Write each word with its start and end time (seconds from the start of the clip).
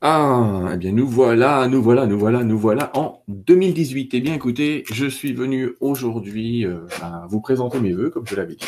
Ah, 0.00 0.70
eh 0.74 0.76
bien 0.76 0.92
nous 0.92 1.08
voilà, 1.08 1.66
nous 1.66 1.82
voilà, 1.82 2.06
nous 2.06 2.18
voilà, 2.18 2.44
nous 2.44 2.56
voilà 2.58 2.92
en 2.96 3.24
2018. 3.26 4.14
Eh 4.14 4.20
bien 4.20 4.34
écoutez, 4.34 4.84
je 4.92 5.06
suis 5.06 5.32
venu 5.32 5.74
aujourd'hui 5.80 6.64
euh, 6.64 6.86
à 7.02 7.26
vous 7.28 7.40
présenter 7.40 7.80
mes 7.80 7.92
voeux, 7.92 8.08
comme 8.08 8.24
je 8.24 8.36
l'avais 8.36 8.54
dit. 8.54 8.66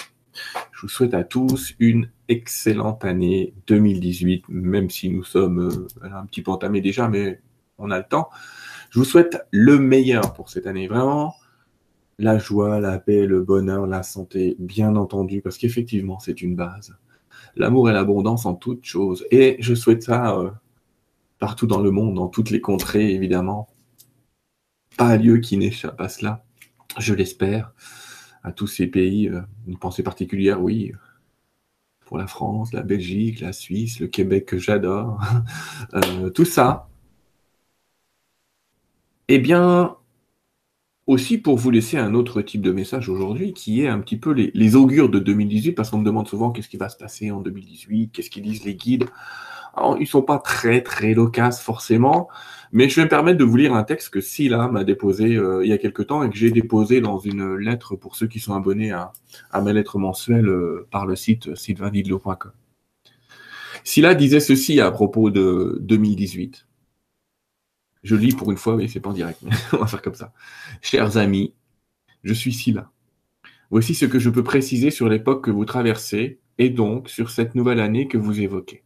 Je 0.73 0.81
vous 0.83 0.89
souhaite 0.89 1.15
à 1.15 1.23
tous 1.23 1.75
une 1.79 2.11
excellente 2.29 3.05
année 3.05 3.55
2018, 3.69 4.47
même 4.49 4.91
si 4.91 5.09
nous 5.09 5.23
sommes 5.23 5.69
euh, 5.69 6.09
un 6.13 6.27
petit 6.27 6.43
peu 6.43 6.51
entamés 6.51 6.81
déjà, 6.81 7.09
mais 7.09 7.41
on 7.79 7.93
a 7.93 7.99
le 7.99 8.05
temps. 8.09 8.29
Je 8.91 8.99
vous 8.99 9.05
souhaite 9.05 9.39
le 9.53 9.79
meilleur 9.79 10.33
pour 10.33 10.51
cette 10.51 10.67
année, 10.67 10.89
vraiment. 10.89 11.35
La 12.19 12.39
joie, 12.39 12.81
la 12.81 12.99
paix, 12.99 13.27
le 13.27 13.43
bonheur, 13.43 13.87
la 13.87 14.03
santé, 14.03 14.57
bien 14.59 14.97
entendu, 14.97 15.43
parce 15.43 15.59
qu'effectivement, 15.59 16.19
c'est 16.19 16.43
une 16.43 16.57
base. 16.57 16.97
L'amour 17.55 17.89
et 17.89 17.93
l'abondance 17.93 18.47
en 18.47 18.55
toutes 18.55 18.85
choses. 18.85 19.25
Et 19.31 19.59
je 19.61 19.75
souhaite 19.75 20.03
ça 20.03 20.37
euh, 20.37 20.51
partout 21.41 21.67
dans 21.67 21.81
le 21.81 21.91
monde, 21.91 22.15
dans 22.15 22.29
toutes 22.29 22.51
les 22.51 22.61
contrées, 22.61 23.13
évidemment. 23.13 23.69
Pas 24.97 25.07
un 25.07 25.17
lieu 25.17 25.39
qui 25.39 25.57
n'échappe 25.57 26.01
à 26.01 26.09
cela, 26.09 26.45
je 26.99 27.15
l'espère. 27.15 27.73
À 28.45 28.53
tous 28.53 28.69
ces 28.69 28.87
pays, 28.87 29.29
euh, 29.29 29.41
une 29.67 29.79
pensée 29.79 30.03
particulière, 30.03 30.63
oui, 30.63 30.93
pour 32.07 32.19
la 32.19 32.27
France, 32.27 32.73
la 32.73 32.83
Belgique, 32.83 33.41
la 33.41 33.53
Suisse, 33.53 34.01
le 34.01 34.07
Québec 34.07 34.47
que 34.47 34.59
j'adore, 34.59 35.21
euh, 35.95 36.31
tout 36.31 36.45
ça. 36.45 36.89
Eh 39.29 39.39
bien, 39.39 39.97
aussi 41.07 41.39
pour 41.39 41.57
vous 41.57 41.71
laisser 41.71 41.99
un 41.99 42.15
autre 42.15 42.43
type 42.43 42.63
de 42.63 42.73
message 42.73 43.09
aujourd'hui, 43.09 43.53
qui 43.53 43.83
est 43.83 43.89
un 43.89 44.01
petit 44.01 44.17
peu 44.17 44.33
les, 44.33 44.51
les 44.55 44.77
augures 44.77 45.09
de 45.09 45.19
2018, 45.19 45.73
parce 45.73 45.91
qu'on 45.91 45.99
me 45.99 46.05
demande 46.05 46.29
souvent 46.29 46.51
qu'est-ce 46.51 46.69
qui 46.69 46.77
va 46.77 46.89
se 46.89 46.97
passer 46.97 47.31
en 47.31 47.41
2018, 47.41 48.11
qu'est-ce 48.13 48.31
qu'ils 48.31 48.43
disent 48.43 48.65
les 48.65 48.75
guides. 48.75 49.07
Alors, 49.81 49.97
ils 49.99 50.07
sont 50.07 50.21
pas 50.21 50.39
très 50.39 50.83
très 50.83 51.15
loquaces 51.15 51.63
forcément, 51.63 52.29
mais 52.71 52.91
je 52.91 52.97
vais 52.97 53.05
me 53.05 53.09
permettre 53.09 53.39
de 53.39 53.45
vous 53.45 53.57
lire 53.57 53.75
un 53.75 53.83
texte 53.83 54.11
que 54.11 54.21
Silla 54.21 54.69
m'a 54.69 54.85
déposé 54.85 55.37
euh, 55.37 55.65
il 55.65 55.71
y 55.71 55.73
a 55.73 55.79
quelque 55.79 56.03
temps 56.03 56.23
et 56.23 56.29
que 56.29 56.37
j'ai 56.37 56.51
déposé 56.51 57.01
dans 57.01 57.19
une 57.19 57.57
lettre 57.57 57.97
pour 57.97 58.15
ceux 58.15 58.27
qui 58.27 58.41
sont 58.41 58.53
abonnés 58.55 58.91
à, 58.91 59.13
à 59.51 59.63
mes 59.63 59.73
lettres 59.73 59.99
mensuelles 59.99 60.49
euh, 60.49 60.87
par 60.91 61.07
le 61.07 61.17
site 61.17 61.55
sylvainidlo.com. 61.55 62.53
Silla 63.83 64.15
disait 64.15 64.41
ceci 64.41 64.81
à 64.83 64.91
propos 64.91 65.31
de 65.31 65.79
2018. 65.81 66.67
Je 68.03 68.17
lis 68.17 68.35
pour 68.35 68.51
une 68.51 68.59
fois, 68.59 68.77
mais 68.77 68.87
c'est 68.87 69.01
pas 69.01 69.11
en 69.11 69.15
direct, 69.15 69.41
mais 69.43 69.53
on 69.73 69.79
va 69.79 69.87
faire 69.87 70.03
comme 70.03 70.15
ça. 70.15 70.35
Chers 70.83 71.17
amis, 71.17 71.55
je 72.23 72.35
suis 72.35 72.53
Silla. 72.53 72.91
Voici 73.71 73.95
ce 73.95 74.05
que 74.05 74.19
je 74.19 74.29
peux 74.29 74.45
préciser 74.45 74.91
sur 74.91 75.09
l'époque 75.09 75.43
que 75.43 75.51
vous 75.51 75.65
traversez 75.65 76.39
et 76.59 76.69
donc 76.69 77.09
sur 77.09 77.31
cette 77.31 77.55
nouvelle 77.55 77.81
année 77.81 78.09
que 78.09 78.19
vous 78.19 78.41
évoquez. 78.41 78.85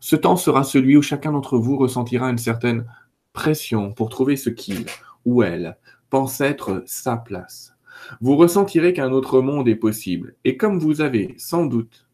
Ce 0.00 0.16
temps 0.16 0.36
sera 0.36 0.64
celui 0.64 0.96
où 0.96 1.02
chacun 1.02 1.32
d'entre 1.32 1.58
vous 1.58 1.76
ressentira 1.76 2.28
une 2.30 2.38
certaine 2.38 2.86
pression 3.32 3.92
pour 3.92 4.08
trouver 4.08 4.36
ce 4.36 4.50
qu'il 4.50 4.86
ou 5.24 5.42
elle 5.42 5.76
pense 6.10 6.40
être 6.40 6.82
sa 6.86 7.16
place. 7.16 7.74
Vous 8.20 8.36
ressentirez 8.36 8.92
qu'un 8.92 9.12
autre 9.12 9.40
monde 9.40 9.68
est 9.68 9.76
possible. 9.76 10.34
Et 10.44 10.56
comme 10.56 10.78
vous 10.78 11.00
avez 11.00 11.34
sans 11.38 11.66
doute 11.66 12.06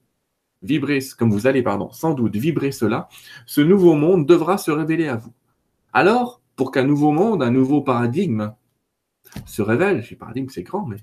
vibré, 0.62 1.00
comme 1.18 1.30
vous 1.30 1.46
allez, 1.46 1.62
pardon, 1.62 1.90
sans 1.90 2.14
doute 2.14 2.36
vibrer 2.36 2.72
cela, 2.72 3.08
ce 3.46 3.60
nouveau 3.60 3.94
monde 3.94 4.26
devra 4.26 4.58
se 4.58 4.70
révéler 4.70 5.08
à 5.08 5.16
vous. 5.16 5.32
Alors, 5.92 6.40
pour 6.56 6.70
qu'un 6.70 6.84
nouveau 6.84 7.12
monde, 7.12 7.42
un 7.42 7.50
nouveau 7.50 7.82
paradigme 7.82 8.52
se 9.46 9.62
révèle, 9.62 10.02
je 10.02 10.14
paradigme 10.14 10.48
c'est 10.48 10.62
grand, 10.62 10.86
mais 10.86 10.98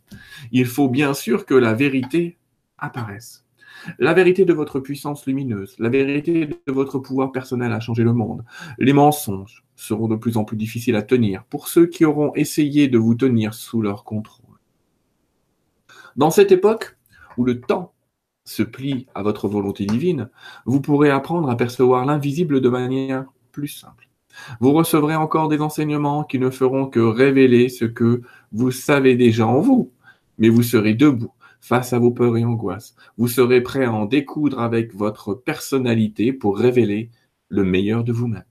il 0.52 0.66
faut 0.66 0.90
bien 0.90 1.14
sûr 1.14 1.46
que 1.46 1.56
la 1.56 1.74
vérité 1.74 2.38
apparaisse. 2.78 3.46
La 3.98 4.14
vérité 4.14 4.46
de 4.46 4.54
votre 4.54 4.80
puissance 4.80 5.26
lumineuse, 5.26 5.76
la 5.80 5.90
vérité 5.90 6.48
de 6.48 6.72
votre 6.72 7.00
pouvoir 7.00 7.32
personnel 7.32 7.72
à 7.72 7.80
changer 7.80 8.04
le 8.04 8.14
monde. 8.14 8.44
Les 8.78 8.94
mensonges 8.94 9.64
seront 9.76 10.08
de 10.08 10.16
plus 10.16 10.38
en 10.38 10.44
plus 10.44 10.58
difficiles 10.58 10.96
à 10.96 11.02
tenir 11.02 11.44
pour 11.46 11.68
ceux 11.68 11.86
qui 11.86 12.06
auront 12.06 12.34
essayé 12.36 12.88
de 12.88 12.98
vous 12.98 13.16
tenir 13.16 13.54
sous 13.54 13.82
leur 13.82 14.04
contrôle. 14.04 14.58
Dans 16.16 16.32
cette 16.32 16.52
époque 16.52 16.98
où 17.38 17.46
le 17.46 17.62
temps 17.62 17.94
se 18.44 18.64
plie 18.64 19.08
à 19.16 19.22
votre 19.22 19.48
volonté 19.48 19.86
divine, 19.86 20.30
vous 20.66 20.82
pourrez 20.82 21.10
apprendre 21.10 21.50
à 21.50 21.56
percevoir 21.56 22.06
l'invisible 22.06 22.62
de 22.62 22.70
manière 22.70 23.26
plus 23.52 23.68
simple. 23.68 24.10
Vous 24.60 24.74
recevrez 24.74 25.16
encore 25.16 25.48
des 25.48 25.62
enseignements 25.62 26.24
qui 26.24 26.40
ne 26.40 26.50
feront 26.50 26.88
que 26.88 27.00
révéler 27.00 27.70
ce 27.70 27.86
que 27.86 28.22
vous 28.52 28.72
savez 28.72 29.16
déjà 29.16 29.48
en 29.48 29.60
vous, 29.60 29.92
mais 30.38 30.50
vous 30.50 30.64
serez 30.64 30.94
debout 30.94 31.32
face 31.60 31.94
à 31.94 32.00
vos 32.00 32.12
peurs 32.12 32.38
et 32.38 32.46
angoisses. 32.46 32.96
Vous 33.18 33.28
serez 33.28 33.62
prêt 33.62 33.86
à 33.86 33.92
en 33.92 34.06
découdre 34.06 34.60
avec 34.60 34.94
votre 34.96 35.34
personnalité 35.34 36.34
pour 36.34 36.58
révéler 36.58 37.12
le 37.50 37.64
meilleur 37.64 38.04
de 38.04 38.12
vous-même. 38.12 38.46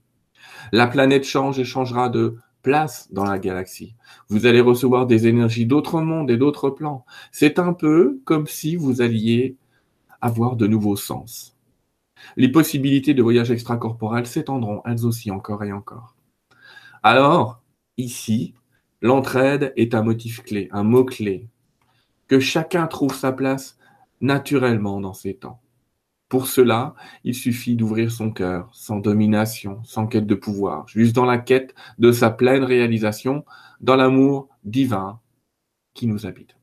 La 0.71 0.87
planète 0.87 1.25
change 1.25 1.59
et 1.59 1.65
changera 1.65 2.09
de 2.09 2.37
place 2.61 3.11
dans 3.11 3.23
la 3.23 3.39
galaxie. 3.39 3.95
Vous 4.27 4.45
allez 4.45 4.61
recevoir 4.61 5.07
des 5.07 5.27
énergies 5.27 5.65
d'autres 5.65 6.01
mondes 6.01 6.29
et 6.29 6.37
d'autres 6.37 6.69
plans. 6.69 7.05
C'est 7.31 7.59
un 7.59 7.73
peu 7.73 8.21
comme 8.25 8.47
si 8.47 8.75
vous 8.75 9.01
alliez 9.01 9.57
avoir 10.21 10.55
de 10.55 10.67
nouveaux 10.67 10.97
sens. 10.97 11.57
Les 12.35 12.51
possibilités 12.51 13.13
de 13.13 13.23
voyage 13.23 13.51
extracorporel 13.51 14.27
s'étendront 14.27 14.81
elles 14.85 15.05
aussi 15.05 15.31
encore 15.31 15.63
et 15.63 15.71
encore. 15.71 16.15
Alors, 17.01 17.61
ici, 17.97 18.53
l'entraide 19.01 19.71
est 19.77 19.95
un 19.95 20.03
motif 20.03 20.43
clé, 20.43 20.67
un 20.71 20.83
mot 20.83 21.05
clé, 21.05 21.47
que 22.29 22.39
chacun 22.39 22.87
trouve 22.87 23.13
sa 23.13 23.33
place 23.33 23.77
naturellement 24.21 25.01
dans 25.01 25.13
ces 25.13 25.33
temps. 25.33 25.59
Pour 26.29 26.47
cela, 26.47 26.93
il 27.23 27.33
suffit 27.33 27.75
d'ouvrir 27.75 28.11
son 28.11 28.31
cœur, 28.31 28.69
sans 28.71 28.99
domination, 28.99 29.83
sans 29.83 30.05
quête 30.05 30.27
de 30.27 30.35
pouvoir, 30.35 30.87
juste 30.87 31.15
dans 31.15 31.25
la 31.25 31.39
quête 31.39 31.73
de 31.97 32.11
sa 32.11 32.29
pleine 32.29 32.63
réalisation, 32.63 33.43
dans 33.81 33.95
l'amour 33.95 34.47
divin 34.63 35.19
qui 35.95 36.05
nous 36.05 36.27
habite. 36.27 36.55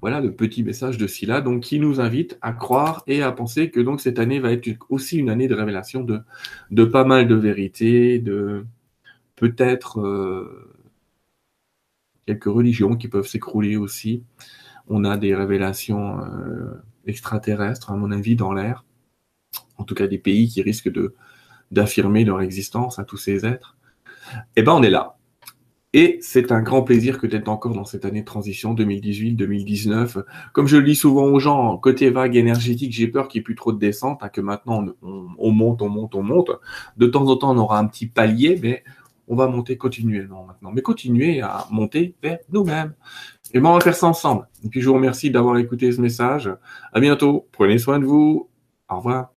Voilà 0.00 0.20
le 0.20 0.32
petit 0.32 0.62
message 0.62 0.98
de 0.98 1.08
Silla, 1.08 1.40
donc 1.40 1.64
qui 1.64 1.80
nous 1.80 2.00
invite 2.00 2.38
à 2.40 2.52
croire 2.52 3.02
et 3.08 3.22
à 3.22 3.32
penser 3.32 3.70
que 3.70 3.80
donc 3.80 4.00
cette 4.00 4.20
année 4.20 4.38
va 4.38 4.52
être 4.52 4.68
aussi 4.90 5.18
une 5.18 5.30
année 5.30 5.48
de 5.48 5.54
révélation 5.54 6.04
de, 6.04 6.20
de 6.70 6.84
pas 6.84 7.02
mal 7.02 7.26
de 7.26 7.34
vérités, 7.34 8.20
de 8.20 8.64
peut-être 9.34 10.00
euh, 10.00 10.75
quelques 12.26 12.44
religions 12.44 12.96
qui 12.96 13.08
peuvent 13.08 13.26
s'écrouler 13.26 13.76
aussi. 13.76 14.22
On 14.88 15.04
a 15.04 15.16
des 15.16 15.34
révélations 15.34 16.20
euh, 16.20 16.82
extraterrestres, 17.06 17.90
à 17.90 17.96
mon 17.96 18.10
avis, 18.10 18.36
dans 18.36 18.52
l'air. 18.52 18.84
En 19.78 19.84
tout 19.84 19.94
cas, 19.94 20.06
des 20.06 20.18
pays 20.18 20.48
qui 20.48 20.62
risquent 20.62 20.90
d'affirmer 21.70 22.24
leur 22.24 22.40
existence 22.40 22.98
à 22.98 23.04
tous 23.04 23.16
ces 23.16 23.46
êtres. 23.46 23.76
Eh 24.56 24.62
ben, 24.62 24.72
on 24.72 24.82
est 24.82 24.90
là. 24.90 25.16
Et 25.92 26.18
c'est 26.20 26.52
un 26.52 26.60
grand 26.60 26.82
plaisir 26.82 27.18
que 27.18 27.26
d'être 27.26 27.48
encore 27.48 27.72
dans 27.72 27.86
cette 27.86 28.04
année 28.04 28.20
de 28.20 28.26
transition 28.26 28.74
2018-2019. 28.74 30.24
Comme 30.52 30.66
je 30.66 30.76
le 30.76 30.82
dis 30.82 30.94
souvent 30.94 31.24
aux 31.24 31.38
gens, 31.38 31.78
côté 31.78 32.10
vague 32.10 32.36
énergétique, 32.36 32.92
j'ai 32.92 33.08
peur 33.08 33.28
qu'il 33.28 33.38
n'y 33.38 33.42
ait 33.42 33.44
plus 33.44 33.54
trop 33.54 33.72
de 33.72 33.78
descente, 33.78 34.22
hein, 34.22 34.28
que 34.28 34.42
maintenant 34.42 34.84
on, 35.00 35.52
monte, 35.52 35.80
on 35.80 35.88
monte, 35.88 36.14
on 36.14 36.22
monte. 36.22 36.50
De 36.98 37.06
temps 37.06 37.26
en 37.28 37.36
temps, 37.36 37.52
on 37.52 37.58
aura 37.58 37.78
un 37.78 37.86
petit 37.86 38.06
palier, 38.06 38.58
mais 38.62 38.84
on 39.28 39.36
va 39.36 39.48
monter 39.48 39.76
continuellement 39.76 40.44
maintenant, 40.44 40.72
mais 40.72 40.82
continuer 40.82 41.40
à 41.40 41.66
monter 41.70 42.14
vers 42.22 42.38
nous-mêmes. 42.50 42.94
Et 43.52 43.60
bon, 43.60 43.70
on 43.70 43.74
va 43.74 43.80
faire 43.80 43.94
ça 43.94 44.06
ensemble. 44.06 44.48
Et 44.64 44.68
puis 44.68 44.80
je 44.80 44.88
vous 44.88 44.94
remercie 44.94 45.30
d'avoir 45.30 45.56
écouté 45.58 45.90
ce 45.92 46.00
message. 46.00 46.50
À 46.92 47.00
bientôt. 47.00 47.48
Prenez 47.52 47.78
soin 47.78 47.98
de 47.98 48.04
vous. 48.04 48.50
Au 48.88 48.96
revoir. 48.96 49.30